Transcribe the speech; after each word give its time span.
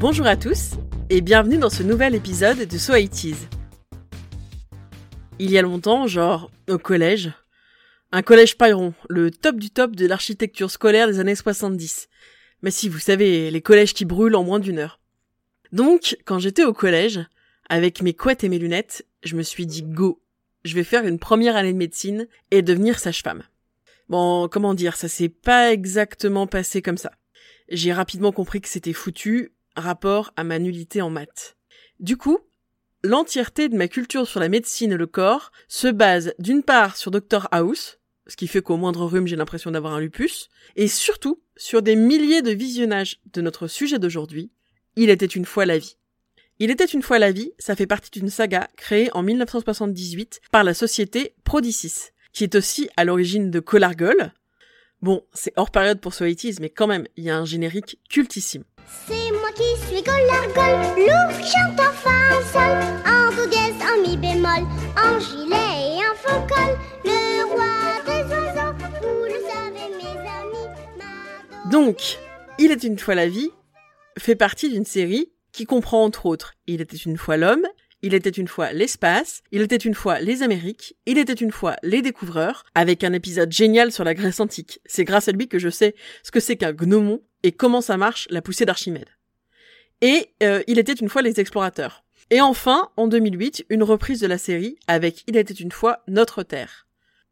Bonjour 0.00 0.28
à 0.28 0.36
tous 0.36 0.74
et 1.10 1.20
bienvenue 1.20 1.58
dans 1.58 1.70
ce 1.70 1.82
nouvel 1.82 2.14
épisode 2.14 2.68
de 2.68 2.78
So 2.78 2.94
It 2.94 3.26
Il 5.40 5.50
y 5.50 5.58
a 5.58 5.62
longtemps, 5.62 6.06
genre 6.06 6.52
au 6.68 6.78
collège, 6.78 7.32
un 8.12 8.22
collège 8.22 8.56
Pyron, 8.56 8.94
le 9.08 9.32
top 9.32 9.56
du 9.56 9.70
top 9.70 9.96
de 9.96 10.06
l'architecture 10.06 10.70
scolaire 10.70 11.08
des 11.08 11.18
années 11.18 11.34
70. 11.34 12.08
Mais 12.62 12.70
si 12.70 12.88
vous 12.88 13.00
savez, 13.00 13.50
les 13.50 13.60
collèges 13.60 13.92
qui 13.92 14.04
brûlent 14.04 14.36
en 14.36 14.44
moins 14.44 14.60
d'une 14.60 14.78
heure. 14.78 15.00
Donc, 15.72 16.16
quand 16.24 16.38
j'étais 16.38 16.64
au 16.64 16.72
collège, 16.72 17.18
avec 17.68 18.00
mes 18.00 18.14
couettes 18.14 18.44
et 18.44 18.48
mes 18.48 18.60
lunettes, 18.60 19.04
je 19.24 19.34
me 19.34 19.42
suis 19.42 19.66
dit 19.66 19.82
go, 19.82 20.22
je 20.64 20.76
vais 20.76 20.84
faire 20.84 21.08
une 21.08 21.18
première 21.18 21.56
année 21.56 21.72
de 21.72 21.78
médecine 21.78 22.28
et 22.52 22.62
devenir 22.62 23.00
sage-femme. 23.00 23.42
Bon, 24.08 24.46
comment 24.46 24.74
dire, 24.74 24.94
ça 24.94 25.08
s'est 25.08 25.28
pas 25.28 25.72
exactement 25.72 26.46
passé 26.46 26.82
comme 26.82 26.98
ça. 26.98 27.10
J'ai 27.68 27.92
rapidement 27.92 28.30
compris 28.30 28.60
que 28.60 28.68
c'était 28.68 28.92
foutu, 28.92 29.50
rapport 29.82 30.32
à 30.36 30.44
ma 30.44 30.58
nullité 30.58 31.02
en 31.02 31.10
maths. 31.10 31.56
Du 32.00 32.16
coup, 32.16 32.38
l'entièreté 33.02 33.68
de 33.68 33.76
ma 33.76 33.88
culture 33.88 34.26
sur 34.26 34.40
la 34.40 34.48
médecine 34.48 34.92
et 34.92 34.96
le 34.96 35.06
corps 35.06 35.50
se 35.68 35.88
base 35.88 36.34
d'une 36.38 36.62
part 36.62 36.96
sur 36.96 37.10
Dr 37.10 37.48
House, 37.50 37.98
ce 38.26 38.36
qui 38.36 38.46
fait 38.46 38.62
qu'au 38.62 38.76
moindre 38.76 39.04
rhume 39.06 39.26
j'ai 39.26 39.36
l'impression 39.36 39.70
d'avoir 39.70 39.94
un 39.94 40.00
lupus, 40.00 40.48
et 40.76 40.88
surtout 40.88 41.42
sur 41.56 41.82
des 41.82 41.96
milliers 41.96 42.42
de 42.42 42.52
visionnages 42.52 43.20
de 43.32 43.40
notre 43.40 43.66
sujet 43.66 43.98
d'aujourd'hui, 43.98 44.52
Il 45.00 45.10
était 45.10 45.26
une 45.26 45.44
fois 45.44 45.64
la 45.64 45.78
vie. 45.78 45.96
Il 46.58 46.72
était 46.72 46.84
une 46.84 47.02
fois 47.02 47.20
la 47.20 47.30
vie, 47.30 47.52
ça 47.60 47.76
fait 47.76 47.86
partie 47.86 48.10
d'une 48.10 48.30
saga 48.30 48.68
créée 48.76 49.10
en 49.12 49.22
1978 49.22 50.40
par 50.50 50.64
la 50.64 50.74
société 50.74 51.36
Prodicis, 51.44 52.10
qui 52.32 52.42
est 52.42 52.56
aussi 52.56 52.90
à 52.96 53.04
l'origine 53.04 53.52
de 53.52 53.60
Colargol. 53.60 54.32
Bon, 55.00 55.22
c'est 55.32 55.52
hors 55.56 55.70
période 55.70 56.00
pour 56.00 56.12
Soitis, 56.12 56.56
mais 56.60 56.70
quand 56.70 56.88
même, 56.88 57.06
il 57.16 57.22
y 57.22 57.30
a 57.30 57.36
un 57.36 57.44
générique 57.44 58.00
cultissime. 58.10 58.64
C'est 59.06 59.30
moi 59.30 59.50
qui 59.54 59.86
suis 59.86 60.02
Colargol, 60.02 60.96
loup 60.96 61.44
chante 61.44 61.78
en 61.78 61.92
fa 61.92 62.42
sol, 62.52 62.78
en 63.06 63.30
do 63.36 63.46
dièse, 63.48 63.74
en 63.80 64.02
mi 64.02 64.16
bémol, 64.16 64.66
en 64.96 65.20
gilet 65.20 65.98
et 65.98 66.04
en 66.04 66.14
faux 66.16 66.46
col, 66.48 66.76
le 67.04 67.44
roi 67.44 68.02
des 68.06 68.24
oiseaux, 68.28 68.74
vous 69.00 69.24
le 69.24 69.40
savez 69.46 69.88
mes 69.98 70.18
amis. 70.18 70.68
ma 70.96 71.70
Donc, 71.70 72.18
Il 72.58 72.72
était 72.72 72.88
une 72.88 72.98
fois 72.98 73.14
la 73.14 73.28
vie 73.28 73.50
fait 74.18 74.34
partie 74.34 74.68
d'une 74.68 74.84
série 74.84 75.30
qui 75.52 75.64
comprend 75.64 76.02
entre 76.02 76.26
autres 76.26 76.54
Il 76.66 76.80
était 76.80 76.96
une 76.96 77.16
fois 77.18 77.36
l'homme, 77.36 77.68
Il 78.02 78.14
était 78.14 78.30
une 78.30 78.48
fois 78.48 78.72
l'espace, 78.72 79.42
Il 79.50 79.60
était 79.60 79.76
une 79.76 79.94
fois 79.94 80.20
les 80.20 80.42
Amériques, 80.42 80.96
Il 81.06 81.18
était 81.18 81.32
une 81.32 81.50
fois 81.50 81.76
les 81.82 82.02
découvreurs, 82.02 82.64
avec 82.74 83.02
un 83.02 83.12
épisode 83.12 83.52
génial 83.52 83.90
sur 83.90 84.04
la 84.04 84.14
Grèce 84.14 84.40
antique. 84.40 84.80
C'est 84.86 85.04
grâce 85.04 85.28
à 85.28 85.32
lui 85.32 85.48
que 85.48 85.58
je 85.58 85.68
sais 85.68 85.94
ce 86.22 86.30
que 86.30 86.40
c'est 86.40 86.56
qu'un 86.56 86.72
gnomon 86.72 87.22
et 87.42 87.52
comment 87.52 87.80
ça 87.80 87.96
marche 87.96 88.28
la 88.30 88.42
poussée 88.42 88.64
d'Archimède. 88.64 89.08
Et 90.00 90.30
euh, 90.42 90.62
Il 90.68 90.78
était 90.78 90.92
une 90.92 91.08
fois 91.08 91.22
les 91.22 91.40
explorateurs. 91.40 92.04
Et 92.30 92.40
enfin, 92.40 92.90
en 92.96 93.08
2008, 93.08 93.66
une 93.70 93.82
reprise 93.82 94.20
de 94.20 94.26
la 94.26 94.38
série 94.38 94.78
avec 94.86 95.24
Il 95.26 95.36
était 95.36 95.54
une 95.54 95.72
fois 95.72 96.02
notre 96.06 96.42
Terre. 96.42 96.86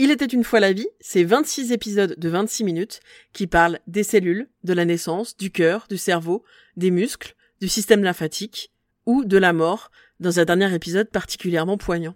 Il 0.00 0.12
était 0.12 0.26
une 0.26 0.44
fois 0.44 0.60
la 0.60 0.72
vie, 0.72 0.86
c'est 1.00 1.24
26 1.24 1.72
épisodes 1.72 2.14
de 2.16 2.28
26 2.28 2.62
minutes 2.62 3.00
qui 3.32 3.48
parlent 3.48 3.80
des 3.88 4.04
cellules, 4.04 4.48
de 4.62 4.72
la 4.72 4.84
naissance, 4.84 5.36
du 5.36 5.50
cœur, 5.50 5.86
du 5.90 5.98
cerveau, 5.98 6.44
des 6.76 6.92
muscles, 6.92 7.34
du 7.60 7.68
système 7.68 8.04
lymphatique 8.04 8.70
ou 9.06 9.24
de 9.24 9.36
la 9.36 9.52
mort 9.52 9.90
dans 10.20 10.40
un 10.40 10.44
dernier 10.44 10.74
épisode 10.74 11.10
particulièrement 11.10 11.76
poignant. 11.76 12.14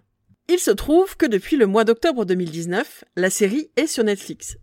Il 0.49 0.59
se 0.59 0.71
trouve 0.71 1.15
que 1.15 1.25
depuis 1.25 1.55
le 1.55 1.67
mois 1.67 1.85
d'octobre 1.85 2.25
2019, 2.25 3.05
la 3.15 3.29
série 3.29 3.69
est 3.77 3.87
sur 3.87 4.03
Netflix. 4.03 4.57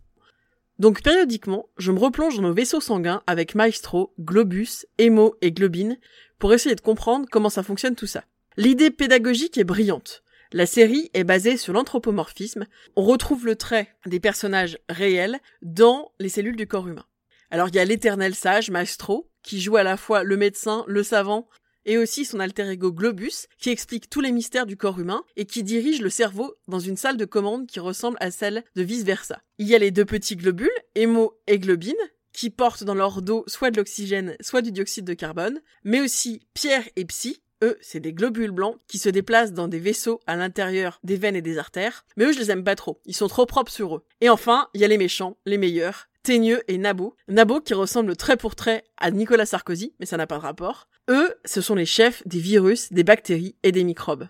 Donc 0.77 1.01
périodiquement, 1.01 1.69
je 1.77 1.91
me 1.91 1.99
replonge 1.99 2.35
dans 2.35 2.43
nos 2.43 2.53
vaisseaux 2.53 2.81
sanguins 2.81 3.23
avec 3.27 3.55
Maestro, 3.55 4.13
Globus, 4.19 4.85
Emo 4.97 5.35
et 5.41 5.51
Globine 5.51 5.97
pour 6.39 6.53
essayer 6.53 6.75
de 6.75 6.81
comprendre 6.81 7.27
comment 7.31 7.49
ça 7.49 7.63
fonctionne 7.63 7.95
tout 7.95 8.07
ça. 8.07 8.23
L'idée 8.57 8.91
pédagogique 8.91 9.57
est 9.57 9.63
brillante. 9.63 10.23
La 10.53 10.65
série 10.65 11.09
est 11.13 11.23
basée 11.23 11.55
sur 11.55 11.71
l'anthropomorphisme. 11.73 12.65
On 12.95 13.03
retrouve 13.03 13.45
le 13.45 13.55
trait 13.55 13.89
des 14.05 14.19
personnages 14.19 14.77
réels 14.89 15.39
dans 15.61 16.11
les 16.19 16.29
cellules 16.29 16.57
du 16.57 16.67
corps 16.67 16.87
humain. 16.87 17.05
Alors 17.51 17.69
il 17.69 17.75
y 17.75 17.79
a 17.79 17.85
l'éternel 17.85 18.35
sage, 18.35 18.69
Maestro, 18.69 19.29
qui 19.43 19.61
joue 19.61 19.77
à 19.77 19.83
la 19.83 19.97
fois 19.97 20.23
le 20.23 20.35
médecin, 20.37 20.83
le 20.87 21.03
savant, 21.03 21.47
et 21.85 21.97
aussi 21.97 22.25
son 22.25 22.39
alter 22.39 22.69
ego 22.69 22.91
Globus, 22.91 23.47
qui 23.57 23.69
explique 23.69 24.09
tous 24.09 24.21
les 24.21 24.31
mystères 24.31 24.65
du 24.65 24.77
corps 24.77 24.99
humain 24.99 25.23
et 25.35 25.45
qui 25.45 25.63
dirige 25.63 26.01
le 26.01 26.09
cerveau 26.09 26.55
dans 26.67 26.79
une 26.79 26.97
salle 26.97 27.17
de 27.17 27.25
commande 27.25 27.67
qui 27.67 27.79
ressemble 27.79 28.17
à 28.19 28.31
celle 28.31 28.63
de 28.75 28.83
vice 28.83 29.03
versa. 29.03 29.41
Il 29.57 29.67
y 29.67 29.75
a 29.75 29.79
les 29.79 29.91
deux 29.91 30.05
petits 30.05 30.35
globules, 30.35 30.69
Hémo 30.95 31.39
et 31.47 31.59
Globine, 31.59 31.93
qui 32.33 32.49
portent 32.49 32.83
dans 32.83 32.95
leur 32.95 33.21
dos 33.21 33.43
soit 33.47 33.71
de 33.71 33.77
l'oxygène, 33.77 34.35
soit 34.41 34.61
du 34.61 34.71
dioxyde 34.71 35.05
de 35.05 35.13
carbone, 35.13 35.61
mais 35.83 36.01
aussi 36.01 36.41
Pierre 36.53 36.87
et 36.95 37.05
Psy, 37.05 37.41
eux, 37.63 37.77
c'est 37.81 37.99
des 37.99 38.13
globules 38.13 38.51
blancs 38.51 38.77
qui 38.87 38.97
se 38.97 39.09
déplacent 39.09 39.53
dans 39.53 39.67
des 39.67 39.79
vaisseaux 39.79 40.19
à 40.25 40.35
l'intérieur 40.35 40.99
des 41.03 41.15
veines 41.15 41.35
et 41.35 41.41
des 41.41 41.57
artères. 41.57 42.05
Mais 42.17 42.25
eux, 42.25 42.31
je 42.31 42.39
les 42.39 42.51
aime 42.51 42.63
pas 42.63 42.75
trop. 42.75 42.99
Ils 43.05 43.15
sont 43.15 43.27
trop 43.27 43.45
propres 43.45 43.71
sur 43.71 43.97
eux. 43.97 44.05
Et 44.19 44.29
enfin, 44.29 44.67
il 44.73 44.81
y 44.81 44.83
a 44.83 44.87
les 44.87 44.97
méchants, 44.97 45.37
les 45.45 45.57
meilleurs, 45.57 46.07
Teigneux 46.23 46.61
et 46.67 46.77
Nabo. 46.77 47.15
Nabo 47.27 47.61
qui 47.61 47.73
ressemble 47.73 48.15
trait 48.15 48.37
pour 48.37 48.55
trait 48.55 48.83
à 48.97 49.11
Nicolas 49.11 49.45
Sarkozy, 49.45 49.93
mais 49.99 50.05
ça 50.05 50.17
n'a 50.17 50.27
pas 50.27 50.37
de 50.37 50.43
rapport. 50.43 50.87
Eux, 51.09 51.33
ce 51.45 51.61
sont 51.61 51.75
les 51.75 51.85
chefs 51.85 52.25
des 52.27 52.39
virus, 52.39 52.91
des 52.93 53.03
bactéries 53.03 53.55
et 53.63 53.71
des 53.71 53.83
microbes. 53.83 54.27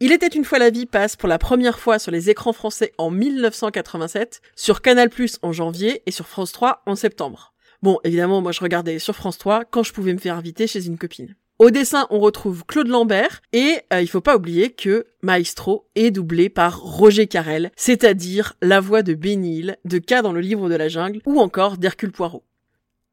Il 0.00 0.12
était 0.12 0.28
une 0.28 0.44
fois 0.44 0.58
la 0.58 0.70
vie 0.70 0.86
passe 0.86 1.16
pour 1.16 1.28
la 1.28 1.38
première 1.38 1.78
fois 1.78 1.98
sur 1.98 2.12
les 2.12 2.30
écrans 2.30 2.52
français 2.52 2.92
en 2.98 3.10
1987, 3.10 4.42
sur 4.54 4.80
Canal+ 4.80 5.10
en 5.42 5.52
janvier 5.52 6.02
et 6.06 6.10
sur 6.10 6.28
France 6.28 6.52
3 6.52 6.82
en 6.86 6.94
septembre. 6.94 7.52
Bon, 7.82 7.98
évidemment, 8.04 8.40
moi 8.40 8.52
je 8.52 8.60
regardais 8.60 8.98
sur 8.98 9.14
France 9.14 9.38
3 9.38 9.64
quand 9.64 9.82
je 9.82 9.92
pouvais 9.92 10.12
me 10.12 10.18
faire 10.18 10.36
inviter 10.36 10.66
chez 10.66 10.86
une 10.86 10.98
copine. 10.98 11.34
Au 11.58 11.70
dessin, 11.70 12.06
on 12.10 12.20
retrouve 12.20 12.64
Claude 12.64 12.86
Lambert 12.86 13.42
et 13.52 13.78
euh, 13.92 14.00
il 14.00 14.06
faut 14.06 14.20
pas 14.20 14.36
oublier 14.36 14.70
que 14.70 15.06
Maestro 15.22 15.88
est 15.96 16.12
doublé 16.12 16.48
par 16.48 16.80
Roger 16.80 17.26
Carrel, 17.26 17.72
c'est-à-dire 17.74 18.54
la 18.62 18.78
voix 18.78 19.02
de 19.02 19.14
Bénil, 19.14 19.76
de 19.84 19.98
K 19.98 20.22
dans 20.22 20.32
le 20.32 20.40
livre 20.40 20.68
de 20.68 20.76
la 20.76 20.88
jungle 20.88 21.20
ou 21.26 21.40
encore 21.40 21.76
d'Hercule 21.76 22.12
Poirot. 22.12 22.44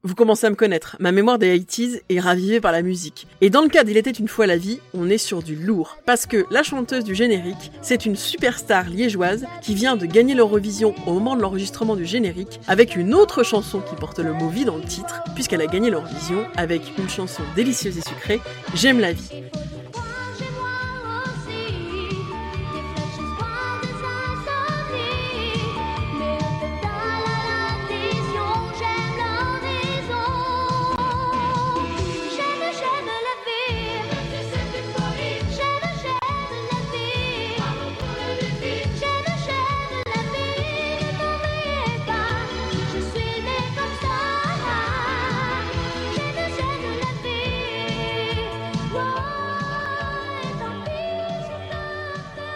Vous 0.06 0.14
commencez 0.14 0.46
à 0.46 0.52
me 0.52 0.56
connaître, 0.56 0.98
ma 1.00 1.12
mémoire 1.12 1.40
des 1.40 1.58
80s 1.58 2.00
est 2.10 2.20
ravivée 2.20 2.62
par 2.62 2.72
la 2.72 2.84
musique. 2.84 3.26
Et 3.42 3.50
dans 3.50 3.64
le 3.64 3.70
cas 3.70 3.84
d'Il 3.84 3.98
était 3.98 4.12
une 4.12 4.28
fois 4.28 4.46
la 4.46 4.56
vie, 4.56 4.80
on 4.94 5.10
est 5.10 5.18
sur 5.18 5.42
du 5.42 5.56
lourd. 5.56 5.98
Parce 6.06 6.28
que 6.28 6.46
la 6.52 6.62
chanteuse 6.62 7.04
du 7.04 7.16
générique, 7.16 7.72
c'est 7.82 8.06
une 8.06 8.16
superstar 8.16 8.88
liégeoise 8.88 9.48
qui 9.64 9.74
vient 9.74 9.96
de 9.96 10.06
gagner 10.06 10.36
l'Eurovision 10.36 10.94
au 11.08 11.14
moment 11.14 11.36
de 11.36 11.42
l'enregistrement 11.42 11.96
du 11.96 12.06
générique 12.06 12.60
avec 12.68 12.96
une 12.96 13.16
autre 13.16 13.42
chanson 13.42 13.82
qui 13.82 13.96
porte 13.96 14.20
le 14.20 14.34
mot 14.34 14.48
vie 14.48 14.64
dans 14.64 14.78
le 14.78 14.84
titre, 14.84 15.24
puisqu'elle 15.34 15.62
a 15.62 15.66
gagné 15.66 15.90
l'Eurovision 15.90 16.46
avec 16.56 16.84
une 17.00 17.10
chanson 17.10 17.42
délicieuse 17.56 17.98
et 17.98 18.08
sucrée, 18.08 18.42
J'aime 18.76 19.00
la 19.00 19.12
vie. 19.12 19.32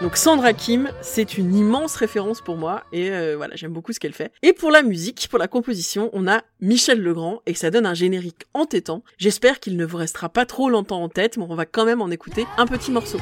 Donc 0.00 0.16
Sandra 0.16 0.54
Kim, 0.54 0.88
c'est 1.02 1.36
une 1.36 1.54
immense 1.54 1.94
référence 1.94 2.40
pour 2.40 2.56
moi 2.56 2.84
et 2.90 3.10
euh, 3.10 3.36
voilà, 3.36 3.54
j'aime 3.54 3.72
beaucoup 3.72 3.92
ce 3.92 4.00
qu'elle 4.00 4.14
fait. 4.14 4.32
Et 4.42 4.54
pour 4.54 4.70
la 4.70 4.82
musique, 4.82 5.28
pour 5.28 5.38
la 5.38 5.46
composition, 5.46 6.08
on 6.14 6.26
a 6.26 6.40
Michel 6.62 7.02
Legrand 7.02 7.42
et 7.44 7.52
ça 7.52 7.70
donne 7.70 7.84
un 7.84 7.92
générique 7.92 8.44
entêtant. 8.54 9.02
J'espère 9.18 9.60
qu'il 9.60 9.76
ne 9.76 9.84
vous 9.84 9.98
restera 9.98 10.30
pas 10.30 10.46
trop 10.46 10.70
longtemps 10.70 11.02
en 11.02 11.10
tête, 11.10 11.36
mais 11.36 11.44
on 11.46 11.54
va 11.54 11.66
quand 11.66 11.84
même 11.84 12.00
en 12.00 12.10
écouter 12.10 12.46
un 12.56 12.66
petit 12.66 12.90
morceau. 12.90 13.18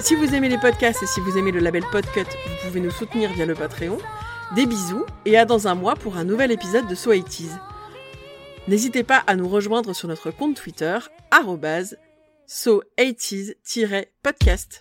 Si 0.00 0.14
vous 0.14 0.32
aimez 0.34 0.48
les 0.48 0.58
podcasts 0.58 1.02
et 1.02 1.06
si 1.06 1.20
vous 1.20 1.36
aimez 1.36 1.50
le 1.50 1.58
label 1.58 1.82
Podcut, 1.90 2.20
vous 2.20 2.66
pouvez 2.66 2.80
nous 2.80 2.90
soutenir 2.90 3.32
via 3.32 3.46
le 3.46 3.54
Patreon. 3.54 3.98
Des 4.54 4.64
bisous 4.64 5.04
et 5.24 5.36
à 5.36 5.44
dans 5.44 5.66
un 5.66 5.74
mois 5.74 5.96
pour 5.96 6.16
un 6.16 6.24
nouvel 6.24 6.52
épisode 6.52 6.86
de 6.86 6.94
So 6.94 7.10
80 7.10 7.58
N'hésitez 8.68 9.02
pas 9.02 9.24
à 9.26 9.34
nous 9.34 9.48
rejoindre 9.48 9.92
sur 9.94 10.08
notre 10.08 10.30
compte 10.30 10.54
Twitter, 10.56 10.98
so 12.46 12.82
80s-podcast. 12.96 14.78